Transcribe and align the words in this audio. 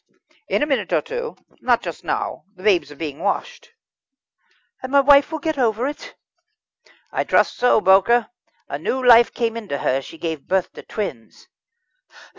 "In 0.47 0.63
a 0.63 0.65
minute 0.65 0.91
or 0.91 1.01
two, 1.03 1.35
not 1.59 1.83
just 1.83 2.03
now, 2.03 2.45
the 2.55 2.63
babes 2.63 2.91
are 2.91 2.95
being 2.95 3.19
washed." 3.19 3.69
"And 4.81 4.91
my 4.91 4.99
wife 4.99 5.31
will 5.31 5.37
get 5.37 5.59
over 5.59 5.85
it?" 5.85 6.15
"I 7.11 7.23
trust 7.23 7.55
so, 7.57 7.79
Bowker; 7.79 8.31
a 8.67 8.79
new 8.79 9.05
life 9.05 9.31
came 9.31 9.55
into 9.55 9.77
her 9.77 9.97
as 9.97 10.05
she 10.05 10.17
gave 10.17 10.47
birth 10.47 10.73
to 10.73 10.81
twins." 10.81 11.47